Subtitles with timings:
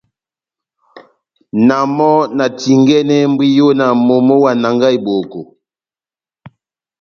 [1.67, 5.39] Na mɔ́ na tingɛnɛhɛ mbwiyo na momó wa Nanga-Eboko.